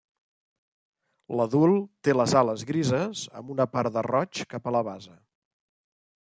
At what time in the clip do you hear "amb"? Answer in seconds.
3.43-3.53